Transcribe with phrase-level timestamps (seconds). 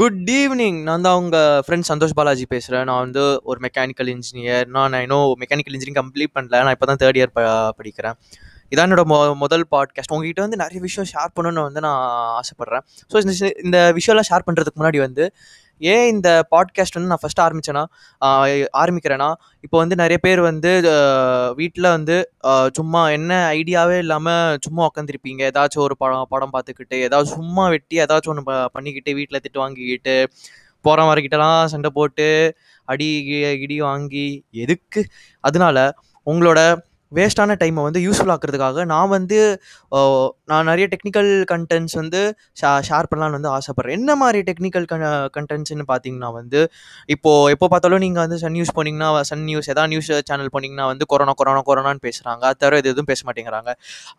[0.00, 4.94] Good evening நான் தான் உங்கள் ஃப்ரெண்ட் சந்தோஷ் பாலாஜி பேசுகிறேன் நான் வந்து ஒரு மெக்கானிக்கல் இன்ஜினியர் நான்
[5.02, 6.62] இன்னும் மெக்கானிக்கல் இன்ஜினியரிங் கம்ப்ளீட் பண்ணல.
[6.64, 7.42] நான் இப்போ தான் தேர்ட் இயர் ப
[7.78, 8.16] படிக்கிறேன்.
[8.72, 12.00] இதான் என்னோட மொ முதல் பாட்காஸ்ட் உங்ககிட்ட வந்து நிறைய விஷயம் ஷேர் பண்ணணும்னு வந்து நான்
[12.40, 12.84] ஆசைப்பட்றேன்.
[13.12, 13.34] ஸோ இந்த
[13.66, 15.26] இந்த விஷயம்லாம் ஷேர் பண்ணுறதுக்கு முன்னாடி வந்து
[15.84, 17.84] ஏன் இந்த பாட்காஸ்ட் வந்து நான் ஃபஸ்ட்டு ஆரம்பித்தேன்னா
[18.78, 19.28] ஆரம்பிக்கிறேன்னா
[19.60, 20.70] இப்போ வந்து நிறைய பேர் வந்து
[21.54, 22.16] வீட்டில் வந்து
[22.74, 28.28] சும்மா என்ன ஐடியாவே இல்லாமல் சும்மா உட்காந்துருப்பீங்க ஏதாச்சும் ஒரு படம் படம் பார்த்துக்கிட்டு ஏதாச்சும் சும்மா வெட்டி ஏதாச்சும்
[28.28, 30.16] ஒன்று பண்ணிக்கிட்டு வீட்டில் திட்டு வாங்கிக்கிட்டு
[30.84, 32.26] போகிற வரைக்கிட்டலாம் சண்டை போட்டு
[32.88, 35.00] அடி கி- கிடி வாங்கி எதுக்கு?
[35.44, 35.78] அதனால
[36.26, 36.60] உங்களோட
[37.18, 39.38] வேஸ்டான டைமை வந்து யூஸ்ஃபுல் ஆக்கிறதுக்காக நான் வந்து
[40.50, 42.20] நான் நிறைய டெக்னிக்கல் கண்டென்ட்ஸ் வந்து
[42.60, 43.96] ஷே ஷேர் பண்ணலான்னு வந்து ஆசைப்பட்றேன்.
[43.98, 45.04] என்ன மாதிரி டெக்னிக்கல் கன்
[45.36, 46.62] கண்டென்ட்ஸ்னு பார்த்தீங்கன்னா வந்து
[47.16, 51.06] இப்போது எப்போ பார்த்தாலும் நீங்கள் வந்து சன் நியூஸ் போனீங்கன்னா சன் நியூஸ் எதாவது நியூஸ் சேனல் போனீங்கன்னா வந்து
[51.14, 53.70] கொரோனா கொரோனா கொரோனான்னு பேசுகிறாங்க அது தவிர இது எதுவும் பேச மாட்டேங்கிறாங்க.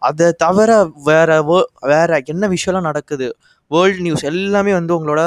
[0.09, 0.71] அதை தவிர
[1.09, 1.39] வேறு
[1.93, 3.29] வேறு என்ன விஷயம்லாம் நடக்குது?
[3.71, 5.21] வேர்ல்டு நியூஸ் எல்லாமே வந்து உங்களோட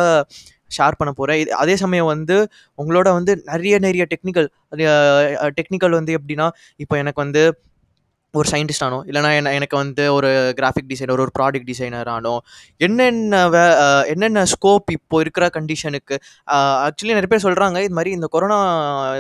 [0.70, 2.36] ஷேர் பண்ண போகிறேன் இது அதே சமயம் வந்து
[2.78, 4.50] உங்களோட வந்து நிறைய நிறைய டெக்னிக்கல்
[5.60, 7.44] டெக்னிக்கல் வந்து எப்படின்னா இப்போ எனக்கு வந்து
[8.34, 12.32] ஒரு சயின்டிஸ்ட் ஆனோ இல்லைனா என்ன எனக்கு வந்து ஒரு கிராஃபிக் டிசைனர் ஒரு ப்ராடக்ட் டிசைனர் ஆனோ
[12.80, 13.62] என்னென்ன வே
[14.12, 16.16] என்னென்ன ஸ்கோப் இப்போ இருக்கிற கண்டிஷனுக்கு
[16.86, 18.58] ஆக்சுவலி நிறைய பேர் சொல்கிறாங்க இது மாதிரி இந்த கொரோனா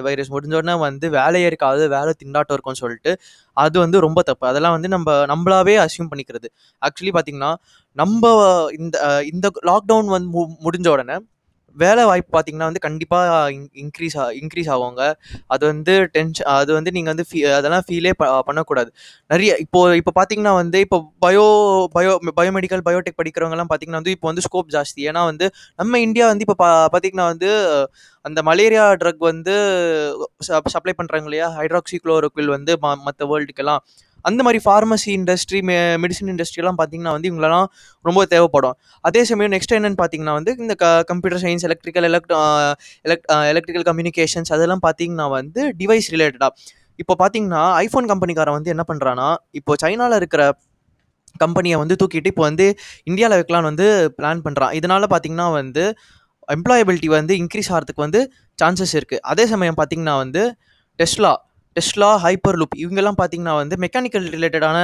[0.08, 3.14] வைரஸ் முடிஞ்சோடனே வந்து வேலையே இருக்காது வேலை திண்டாட்டம் இருக்கும்னு சொல்லிட்டு
[3.56, 4.44] அது வந்து ரொம்ப தப்பு.
[4.50, 6.48] அதெல்லாம் வந்து நம்ம நம்மளாவே அசியூம் பண்ணிக்கிறது.
[6.82, 7.52] ஆக்சுவலி பார்த்திங்கன்னா
[7.96, 8.22] நம்ம
[8.78, 8.96] இந்த
[9.32, 11.16] இந்த லாக்டவுன் வந்து மு முடிஞ்ச உடனே
[11.82, 13.38] வேலை வாய்ப்பு பார்த்தீங்கன்னா வந்து கண்டிப்பாக
[13.82, 15.02] இன்க்ரீஸ் ஆ இன்க்ரீஸ் ஆகுவாங்க
[15.54, 18.90] அது வந்து டென்ஷன் அது வந்து நீங்கள் வந்து ஃபீ அதெல்லாம் ஃபீலே ப பண்ணக்கூடாது.
[19.30, 21.44] நிறைய இப்போது இப்போ பார்த்தீங்கன்னா வந்து இப்போ பயோ
[21.96, 25.02] பயோ பயோமெடிக்கல் பயோடெக் படிக்கிறவங்கலாம் பார்த்தீங்கன்னா வந்து இப்போ வந்து ஸ்கோப் ஜாஸ்தி.
[25.10, 25.48] ஏன்னா வந்து
[25.82, 27.50] நம்ம இந்தியா வந்து இப்போ பா பார்த்தீங்கன்னா வந்து
[28.24, 29.54] அந்த மலேரியா ட்ரக் வந்து
[30.74, 31.48] சப்ளை பண்ணுறாங்க இல்லையா?
[31.58, 33.82] ஹைட்ராக்சிக்ளோரோக்வில் வந்து ம மற்ற வேர்ல்டுக்கெல்லாம்
[34.24, 35.74] அந்த மாதிரி ஃபார்மசி இண்டஸ்ட்ரி மெ
[36.04, 37.66] மெடிசன் இண்டஸ்ட்ரியெல்லாம் பார்த்தீங்கன்னா வந்து இவங்களெல்லாம்
[38.04, 38.76] ரொம்ப தேவைப்படும்.
[39.04, 42.34] அதே சமயம் நெக்ஸ்ட் என்னென்னு பார்த்தீங்கன்னா வந்து இந்த க கம்ப்யூட்டர் சயின்ஸ் எலக்ட்ரிக்கல் எலக்ட்
[43.04, 46.52] எலக்ட் எலக்ட்ரிக்கல் கம்யூனிகேஷன்ஸ் அதெல்லாம் பார்த்தீங்கன்னா வந்து டிவைஸ் ரிலேட்டடாக
[46.98, 50.44] இப்போ பார்த்தீங்கன்னா ஐஃபோன் கம்பெனிக்காரன் வந்து என்ன பண்ணுறான்னா இப்போ சைனாவில் இருக்கிற
[51.40, 52.66] கம்பெனியை வந்து தூக்கிட்டு இப்போ வந்து
[53.06, 53.86] இந்தியாவில் வைக்கலான்னு வந்து
[54.16, 55.84] பிளான் பண்ணுறான் இதனால் பார்த்தீங்கன்னா வந்து
[56.48, 58.20] எம்ப்ளாயபிலிட்டி வந்து இன்க்ரீஸ் ஆகிறதுக்கு வந்து
[58.58, 60.42] சான்சஸ் இருக்குது அதே சமயம் பார்த்தீங்கன்னா வந்து
[60.98, 61.32] டெஸ்லா
[61.78, 64.78] டெஸ்லா ஹைப்பர் லூப் இவங்கெல்லாம் பார்த்தீங்கன்னா வந்து மெக்கானிக்கல் ரிலேட்டடான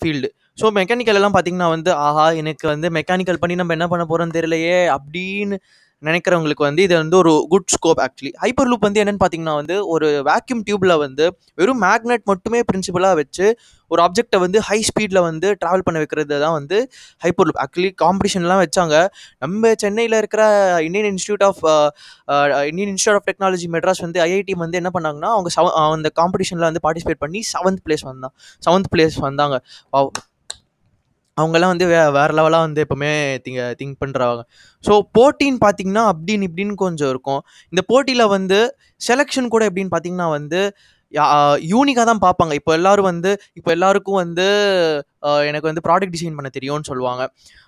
[0.00, 4.36] ஃபீல்டு ஸோ மெக்கானிக்கல் எல்லாம் பார்த்தீங்கன்னா வந்து ஆஹா எனக்கு வந்து மெக்கானிக்கல் பண்ணி நம்ம என்ன பண்ண போகிறோம்னு
[4.36, 5.56] தெரியலையே அப்படின்னு
[6.02, 10.08] நினைக்கிறவங்களுக்கு வந்து இது வந்து ஒரு good scope actually hyperloop வந்து என்னென்னு பார்த்தீங்கன்னா வந்து ஒரு
[10.26, 11.24] வேக்யூம் டியூப்பில் வந்து
[11.58, 13.46] வெறும் மேக்னெட் மட்டுமே பிரின்சிபலாக வச்சு
[13.90, 16.78] ஒரு ஆப்ஜெக்டை வந்து ஹை ஸ்பீடில் வந்து ட்ராவல் பண்ண வைக்கிறது தான் வந்து
[17.24, 18.94] ஹைப்பர் லூப் ஆக்சுவலி காம்படிஷன்லாம் வச்சாங்க.
[19.44, 20.42] நம்ம சென்னையில் இருக்கிற
[20.88, 21.62] Indian institute of
[22.70, 26.68] Indian institute of technology Madras வந்து ஐஐடி வந்து என்ன பண்ணாங்கன்னா அவங்க செவ uh, அந்த காம்படிஷனில்
[26.70, 28.34] வந்து பார்ட்டிசிபேட் பண்ணி செவன்த் பிளேஸ் வந்தான்.
[28.62, 29.58] செவன்த் பிளேஸ் வந்தாங்க.
[31.36, 33.10] அவங்கெல்லாம் வந்து வே வேறு லெவலாக வந்து எப்போவுமே
[33.44, 34.42] திங்க திங்க் பண்ணுறவங்க
[34.84, 37.42] ஸோ போட்டின்னு பார்த்தீங்கன்னா அப்படின்னு இப்படின்னு கொஞ்சம் இருக்கும்.
[37.72, 38.58] இந்த போட்டியில் வந்து
[39.00, 40.60] செலெக்ஷன் கூட எப்படின்னு பார்த்தீங்கன்னா வந்து
[41.72, 42.52] யூனிக்காக தான் பார்ப்பாங்க.
[42.60, 44.46] இப்போ எல்லாரும் வந்து இப்போ எல்லாருக்கும் வந்து
[45.48, 47.22] எனக்கு வந்து ப்ராடக்ட் டிசைன் பண்ண தெரியும்னு சொல்லுவாங்க.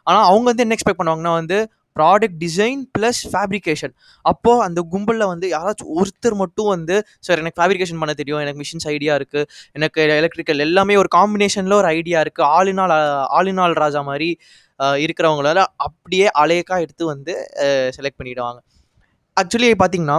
[0.09, 1.59] ஆனால் அவங்க வந்து என்ன எக்ஸ்பெக்ட் பண்ணுவாங்கன்னா வந்து
[1.97, 3.95] ப்ராடக்ட் டிசைன் ப்ளஸ் ஃபேப்ரிகேஷன்
[4.31, 6.97] அப்போது அந்த கும்பலில் வந்து யாராச்சும் ஒருத்தர் மட்டும் வந்து
[7.27, 8.41] சார் எனக்கு ஃபேப்ரிகேஷன் பண்ண தெரியும்.
[8.45, 9.49] எனக்கு மிஷின்ஸ் ஐடியா இருக்குது
[9.79, 12.95] எனக்கு எலக்ட்ரிக்கல் எல்லாமே ஒரு காம்பினேஷனில் ஒரு ஐடியா இருக்குது ஆளினால்
[13.39, 14.31] ஆளினால் ராஜா மாதிரி
[15.05, 17.33] இருக்கிறவங்களால அப்படியே அலையக்காக எடுத்து வந்து
[17.97, 18.61] செலக்ட் பண்ணிவிடுவாங்க
[19.37, 20.19] ஆக்சுவலி பார்த்தீங்கன்னா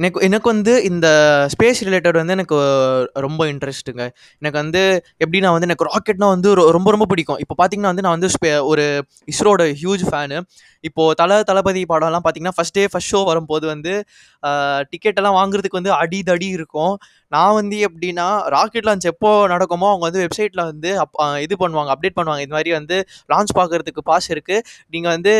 [0.00, 1.08] எனக்கு எனக்கு வந்து இந்த
[1.52, 2.56] ஸ்பேஸ் ரிலேட்டட் வந்து எனக்கு
[3.12, 7.38] ரொம்ப இன்ட்ரெஸ்ட்டுங்க எனக்கு வந்து எப்படி நான் வந்து எனக்கு ராக்கெட்னா வந்து ரொ- ரொம்ப ரொம்ப பிடிக்கும்.
[7.38, 10.40] இப்போ பார்த்தீங்கன்னா வந்து நான் வந்து ஸ்பே- ஒரு இஸ்ரோட ஹியூஜ் ஃபேனு
[10.80, 14.04] இப்போது தல தளபதி படம்லாம் பார்த்தீங்கன்னா ஃபஸ்ட் டே ஃபஸ்ட் ஷோ வரும்போது வந்து
[14.46, 16.98] டிக்கெட்டெல்லாம் வாங்குறதுக்கு வந்து அடி தடி இருக்கும்.
[17.34, 22.16] நான் வந்து எப்படின்னா ராக்கெட் லான்ச் எப்போ நடக்குமோ அவங்க வந்து வெப்சைட்டில் வந்து அப் இது பண்ணுவாங்க அப்டேட்
[22.18, 22.42] பண்ணுவாங்க.
[22.46, 22.96] இது மாதிரி வந்து
[23.32, 25.34] லான்ச் பார்க்கறதுக்கு பாஸ் இருக்குது நீங்கள் வந்து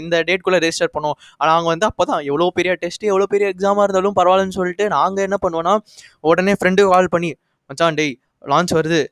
[0.00, 3.86] இந்த டேட்குள்ளே ரெஜிஸ்டர் பண்ணோம் ஆனால் அவங்க வந்து அப்போ தான் எவ்வளோ பெரிய டெஸ்ட்டு எவ்வளோ பெரிய எக்ஸாமாக
[3.86, 5.74] இருந்தாலும் பரவாயில்லன்னு சொல்லிட்டு நாங்கள் என்ன பண்ணுவோன்னா
[6.32, 7.32] உடனே ஃப்ரெண்டுக்கு கால் பண்ணி
[7.70, 8.14] மச்சான் டேய்
[8.52, 9.02] லான்ச் வருது.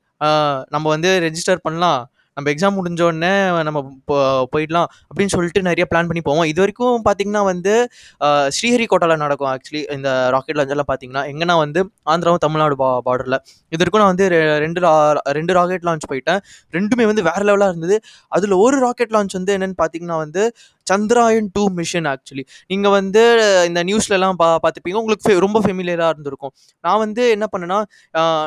[0.75, 2.01] நம்ம வந்து ரெஜிஸ்டர் பண்ணலாம்.
[2.35, 4.15] நம்ம எக்ஸாம் முடிஞ்ச உடனே நம்ம போ
[4.53, 6.43] போயிடலாம் அப்படின்னு சொல்லிட்டு நிறைய பிளான் பண்ணி போவோம்.
[6.43, 7.89] இது வரைக்கும் பார்த்தீங்கன்னா வந்து
[8.23, 14.01] ஸ்ரீஹரிகோட்டாவில் நடக்கும் ஆக்சுவலி இந்த ராக்கெட் லாஞ்செல்லாம் பார்த்தீங்கன்னா எங்கன்னா வந்து ஆந்திராவும் தமிழ்நாடு பா பார்டரில் இது வரைக்கும்
[14.01, 16.41] நான் வந்து ரெ- ரெண்டு ரா- ரெண்டு ராக்கெட் லான்ச் போயிட்டேன்.
[16.73, 18.01] ரெண்டுமே வந்து வேற லெவலாக இருந்தது.
[18.29, 20.53] அதில் ஒரு ராக்கெட் லான்ச் வந்து என்னென்னு பார்த்தீங்கன்னா வந்து
[20.93, 23.23] சந்திராயன் டூ மிஷன் ஆக்சுவலி நீங்கள் வந்து
[23.67, 26.53] இந்த நியூஸ்லலாம் பா பார்த்துப்பீங்க உங்களுக்கு ஃபே ரொம்ப ஃபெமிலியராக இருந்திருக்கும்.
[26.81, 27.83] நான் வந்து என்ன பண்ணேன்னா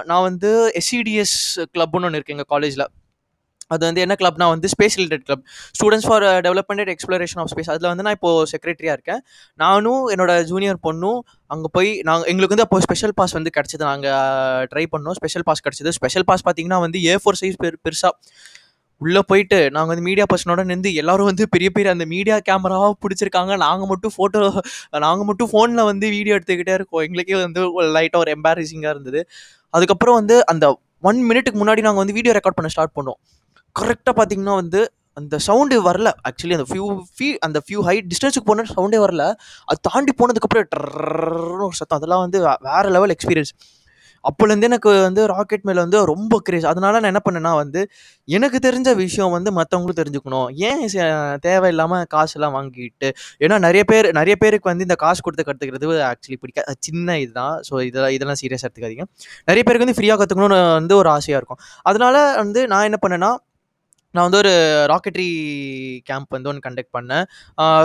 [0.05, 2.87] நான் வந்து எஸ்சிடிஎஸ் கிளப்னு ஒன்று இருக்கேன் எங்கள் காலேஜில்
[3.73, 5.43] அது வந்து என்ன கிளப்னா வந்து space related club
[5.77, 9.21] students for development and exploration of space அதில் வந்து நான் இப்போ செக்ரட்டரியாக இருக்கேன்.
[9.63, 11.19] நானும் என்னோட ஜூனியர் பொண்ணும்
[11.53, 13.83] அங்கே போய் நாங்கள் எங்களுக்கு வந்து அப்போ ஸ்பெஷல் பாஸ் வந்து கிடச்சிது.
[13.91, 15.15] நாங்கள் ட்ரை uh, பண்ணோம்.
[15.19, 15.93] ஸ்பெஷல் பாஸ் கிடச்சிது.
[15.99, 18.13] ஸ்பெஷல் பாஸ் பார்த்தீங்கன்னா வந்து ஏ ஃபோர் சைஸ் பெரு பெருசாக
[19.01, 23.53] உள்ளே போயிட்டு நாங்கள் வந்து மீடியா பர்சனோட நின்று எல்லாரும் வந்து பெரிய பெரிய அந்த மீடியா கேமராவாக பிடிச்சிருக்காங்க.
[23.65, 24.41] நாங்கள் மட்டும் ஃபோட்டோ
[25.05, 27.03] நாங்கள் மட்டும் ஃபோனில் வந்து வீடியோ எடுத்துக்கிட்டே இருக்கோம்.
[27.07, 27.63] எங்களுக்கே வந்து
[27.95, 29.21] லைட்டாக ஒரு எம்பாரசிங்காக இருந்தது.
[29.77, 30.65] அதுக்கப்புறம் வந்து அந்த
[31.09, 33.19] ஒன் மினிட்டுக்கு முன்னாடி நாங்கள் வந்து வீடியோ ரெக்கார்ட் பண்ண ஸ்டார்ட் பண்ணோம்.
[33.75, 34.81] கரெக்டாக பார்த்தீங்கன்னா வந்து
[35.19, 36.09] அந்த சவுண்டு வரல.
[36.27, 36.85] ஆக்சுவலி அந்த ஃபியூ
[37.17, 39.23] ஃபீ அந்த ஃபியூ ஹை டிஸ்டன்ஸுக்கு போன சவுண்டே வரல.
[39.69, 41.99] அது தாண்டி போனதுக்கப்புறம் டர்ன்னு ஒரு சத்தம்.
[41.99, 43.53] அதெல்லாம் வந்து வேறு வேற லெவல் எக்ஸ்பீரியன்ஸ்
[44.23, 47.81] அப்போலேருந்து எனக்கு வந்து ராக்கெட் மேலே வந்து ரொம்ப கிரேஸ் அதனால நான் என்ன பண்ணேன்னா வந்து
[48.27, 50.47] எனக்கு தெரிஞ்ச விஷயம் வந்து மற்றவங்களும் தெரிஞ்சுக்கணும்.
[50.67, 50.81] ஏன்
[51.45, 53.09] தேவையில்லாமல் காசுலாம் வாங்கிட்டு
[53.43, 56.75] ஏன்னா நிறைய பேர் நிறைய பேருக்கு வந்து இந்த காசு கொடுத்து கற்றுக்கிறது ஆக்சுவலி பிடிக்காது.
[56.87, 57.55] சின்ன இதுதான்.
[57.69, 59.05] ஸோ இதெல்லாம் இதெல்லாம் சீரியஸாக எடுத்துக்காதீங்க.
[59.51, 61.61] நிறைய பேருக்கு வந்து ஃப்ரீயாக கற்றுக்கணும்னு வந்து ஒரு ஆசையாக இருக்கும்.
[61.91, 63.31] அதனால வந்து நான் என்ன பண்ணேன்னா
[64.15, 64.53] நான் வந்து ஒரு
[64.91, 65.27] ராக்கெட்ரி
[66.09, 67.25] கேம்ப் வந்து ஒன்று கண்டக்ட் பண்ணேன்.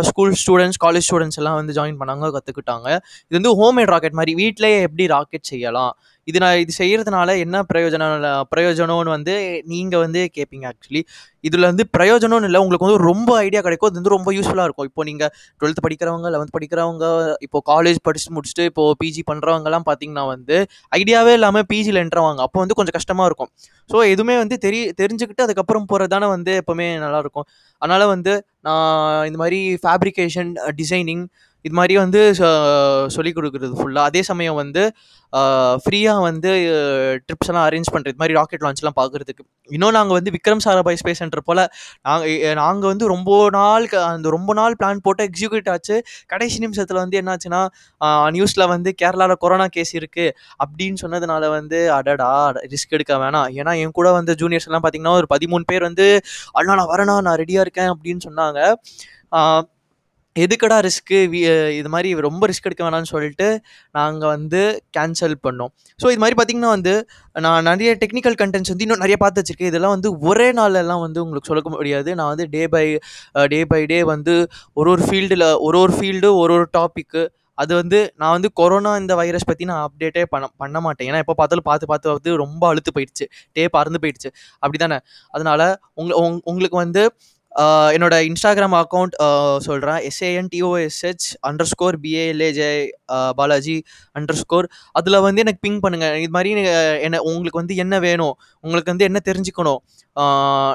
[0.08, 2.88] ஸ்கூல் ஸ்டூடெண்ட்ஸ் காலேஜ் ஸ்டூடெண்ட்ஸ் எல்லாம் வந்து ஜாயின் பண்ணாங்க கற்றுக்கிட்டாங்க
[3.28, 4.34] இது வந்து ஹோம்மேட் ராக்கெட் மாதிரி.
[4.42, 5.92] வீட்டிலேயே எப்படி ராக்கெட் செய்யலாம்?
[6.30, 9.34] இது நான் இது செய்கிறதுனால என்ன பிரயோஜனம் பிரயோஜனம்னு வந்து
[9.72, 11.02] நீங்கள் வந்து கேட்பீங்க ஆக்சுவலி
[11.48, 13.88] இதில் வந்து பிரயோஜனம்னு இல்லை உங்களுக்கு வந்து ரொம்ப ஐடியா கிடைக்கும்.
[13.90, 14.88] அது வந்து ரொம்ப யூஸ்ஃபுல்லாக இருக்கும்.
[14.90, 15.30] இப்போ நீங்கள்
[15.60, 17.04] டுவெல்த் படிக்கிறவங்க லெவன்த் படிக்கிறவங்க
[17.46, 20.56] இப்போ காலேஜ் படிச்சு முடிச்சுட்டு இப்போ பிஜி பண்ணுறவங்கலாம் பார்த்தீங்கன்னா வந்து
[20.98, 23.50] ஐடியாவே இல்லாமல் பிஜியில் என்ட்ருவாங்க அப்போ வந்து கொஞ்சம் கஷ்டமாக இருக்கும்.
[23.90, 27.48] ஸோ எதுவுமே வந்து தெரி தெரிஞ்சுக்கிட்டு அதுக்கப்புறம் போகிறது தானே வந்து எப்போவுமே நல்லாயிருக்கும்
[27.82, 28.32] அதனால் வந்து
[28.66, 30.50] நான் இந்த மாதிரி ஃபேப்ரிகேஷன்
[30.80, 31.24] டிசைனிங்
[31.64, 32.20] இது மாதிரி வந்து
[33.16, 34.82] சொல்லிக் கொடுக்குறது ஃபுல்லாக அதே சமயம் வந்து
[35.84, 36.50] ஃப்ரீயாக வந்து
[37.26, 39.42] ட்ரிப்ஸ் எல்லாம் அரேஞ்ச் பண்ணுறது இது மாதிரி ராக்கெட் லான்ச்லாம் பார்க்குறதுக்கு
[39.76, 41.62] இன்னும் நாங்கள் வந்து விக்ரம் சாராபாய் ஸ்பேஸ் சென்டர் போல்
[42.08, 45.96] நாங்கள் நாங்கள் வந்து ரொம்ப நாள் அந்த ரொம்ப நாள் பிளான் போட்டு எக்ஸிக்யூட் ஆச்சு.
[46.32, 47.60] கடைசி நிமிஷத்தில் வந்து என்னாச்சுன்னா
[48.36, 50.34] நியூஸில் வந்து கேரளாவில் கொரோனா கேஸ் இருக்குது
[50.64, 52.30] அப்படின்னு சொன்னதுனால வந்து அடடா
[52.74, 53.48] ரிஸ்க் எடுக்க வேணாம்.
[53.60, 56.06] ஏன்னா என் கூட வந்து ஜூனியர்ஸ் எல்லாம் பார்த்தீங்கன்னா ஒரு பதிமூணு பேர் வந்து
[56.60, 58.60] அண்ணா நான் வரேண்ணா நான் ரெடியாக இருக்கேன் அப்படின்னு சொன்னாங்க.
[60.38, 61.22] எதுக்குடா ரிஸ்க்கு
[61.70, 63.60] இது மாதிரி ரொம்ப ரிஸ்க் எடுக்க வேணாம்னு சொல்லிட்டு
[63.92, 65.72] நாங்கள் வந்து கேன்சல் பண்ணோம்.
[66.02, 69.64] ஸோ இது மாதிரி பார்த்திங்கன்னா வந்து நான் நிறைய டெக்னிக்கல் கண்டென்ட்ஸ் வந்து இன்னும் நிறைய பார்த்து வச்சுருக்கேன்.
[69.64, 72.14] இதெல்லாம் வந்து ஒரே நாளெல்லாம் வந்து உங்களுக்கு சொல்ல முடியாது.
[72.14, 72.98] நான் வந்து day by
[73.46, 78.12] day by day வந்து ஒரு ஒரு ஃபீல்டில் ஒரு ஒரு ஃபீல்டு ஒரு ஒரு டாப்பிக்கு அது வந்து
[78.16, 81.12] நான் வந்து கொரோனா இந்த வைரஸ் பற்றி நான் அப்டேட்டே பண்ண பண்ண மாட்டேன்.
[81.12, 83.26] ஏன்னா எப்போ பார்த்தாலும் பார்த்து பார்த்து வந்து ரொம்ப அழுத்து போயிடுச்சு.
[83.52, 84.30] டே பறந்து போயிடுச்சு.
[84.52, 84.98] அப்படி தானே
[85.30, 87.12] அதனால் உங்க உங்- உங்களுக்கு வந்து
[87.94, 89.14] என்னோட இன்ஸ்டாகிராம் அக்கௌண்ட்
[89.66, 91.26] சொல்கிறேன் S A N D O S H
[91.70, 92.68] underscore B A L A J
[93.38, 93.76] Balaji
[94.42, 94.66] underscore
[94.98, 96.74] அதில் வந்து எனக்கு பிங் பண்ணுங்கள் இது மாதிரி நீங்க
[97.06, 99.80] என்ன உங்களுக்கு வந்து என்ன வேணும் உங்களுக்கு வந்து என்ன தெரிஞ்சுக்கணும்.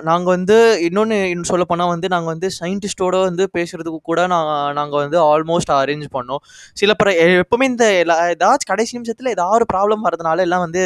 [0.10, 0.58] நாங்கள் வந்து
[0.88, 5.74] இன்னொன்று இன்னும் சொல்ல போனால் வந்து நாங்கள் வந்து சயின்டிஸ்ட்டோட வந்து பேசுகிறதுக்கு கூட நான் நாங்கள் வந்து ஆல்மோஸ்ட்
[5.82, 6.42] அரேஞ்ச் பண்ணோம்.
[6.82, 7.10] சில பிற
[7.42, 10.84] எப்பவுமே இந்த எல்லா ஏதாச்சும் கடைசி நிமிஷத்தில் ஏதாவது ஒரு ப்ராப்ளம் வரதுனால எல்லாம் வந்து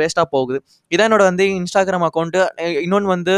[0.00, 0.58] வேஸ்ட்டாக போகுது.
[0.92, 2.42] இதான் என்னோட வந்து இன்ஸ்டாகிராம் அக்கௌண்ட்டு
[2.86, 3.34] இன்னொன்று வந்து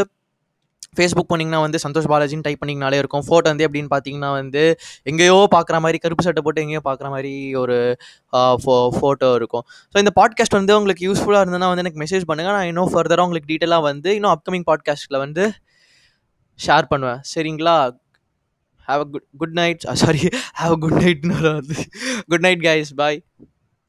[0.97, 3.23] ஃபேஸ்புக் போனீங்கன்னா வந்து சந்தோஷ் பாலாஜின்னு டைப் பண்ணிங்கனாலே இருக்கும்.
[3.27, 4.63] ஃபோட்டோ வந்து எப்படின்னு பார்த்தீங்கன்னா வந்து
[5.11, 7.77] எங்கேயோ பார்க்குற மாதிரி கருப்பு சட்டை போட்டு எங்கேயோ பார்க்குற மாதிரி ஒரு
[8.63, 9.65] ஃபோ ஃபோட்டோ இருக்கும்.
[9.93, 13.51] ஸோ இந்த பாட்காஸ்ட் வந்து உங்களுக்கு யூஸ்ஃபுல்லாக இருந்ததுன்னா வந்து எனக்கு மெசேஜ் பண்ணுங்கள் நான் இன்னும் ஃபர்தராக உங்களுக்கு
[13.53, 15.45] டீட்டெயிலாக வந்து இன்னும் அப்கமிங் பாட்காஸ்ட்டில் வந்து
[16.59, 17.21] ஷேர் பண்ணுவேன்.
[17.33, 17.77] சரிங்களா?
[18.87, 20.21] Have a good good night sorry
[20.61, 21.75] have a good நைட்னு வந்து
[22.31, 23.19] குட் நைட் கைஸ் பாய்